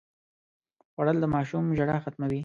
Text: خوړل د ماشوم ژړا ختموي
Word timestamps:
خوړل 0.91 1.17
د 1.21 1.25
ماشوم 1.35 1.65
ژړا 1.77 1.97
ختموي 2.03 2.39